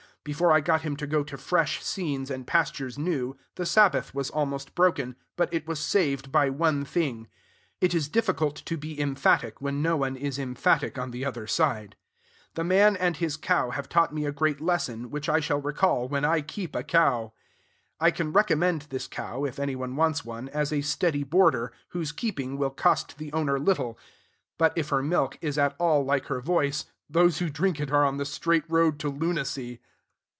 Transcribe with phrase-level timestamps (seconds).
[0.23, 4.29] Before I got him to go to fresh scenes and pastures new, the Sabbath was
[4.29, 7.27] almost broken; but it was saved by one thing:
[7.79, 11.95] it is difficult to be emphatic when no one is emphatic on the other side.
[12.53, 16.07] The man and his cow have taught me a great lesson, which I shall recall
[16.07, 17.33] when I keep a cow.
[17.99, 22.59] I can recommend this cow, if anybody wants one, as a steady boarder, whose keeping
[22.59, 23.97] will cost the owner little;
[24.59, 28.05] but, if her milk is at all like her voice, those who drink it are
[28.05, 29.81] on the straight road to lunacy.